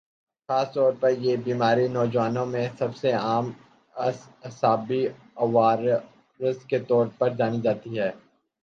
[0.49, 3.51] خاص طور پر یہ بیماری نوجوانوں میں سب سے عام
[3.95, 5.05] اعصابی
[5.37, 8.11] عوارض کے طور پر جانی جاتی ہے